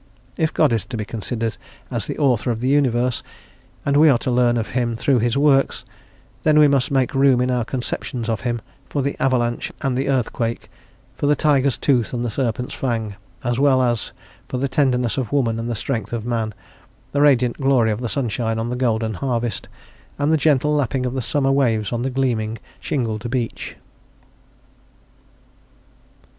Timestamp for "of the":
2.49-2.67, 17.91-18.09, 21.05-21.21